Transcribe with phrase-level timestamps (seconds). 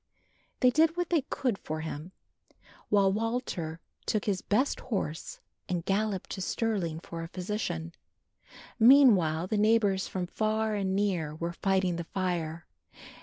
[0.61, 2.11] They did what they could for him,
[2.89, 5.39] while Walter took his best horse
[5.69, 7.93] and galloped to Stirling for a physician.
[8.79, 12.65] Meanwhile the neighbours from far and near were fighting the fire.